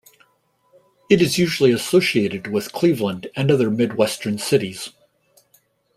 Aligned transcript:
It 1.11 1.21
is 1.21 1.37
usually 1.37 1.69
associated 1.71 2.47
with 2.47 2.71
Cleveland 2.73 3.27
and 3.35 3.51
other 3.51 3.69
Midwestern 3.69 4.39
cities. 4.39 4.89